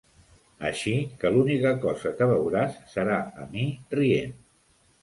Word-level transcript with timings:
Així 0.69 0.93
que 1.23 1.31
l'única 1.35 1.75
cosa 1.85 2.15
que 2.21 2.29
veuràs 2.35 2.81
serà 2.95 3.21
a 3.45 3.49
mi, 3.55 3.69
rient. 3.99 4.37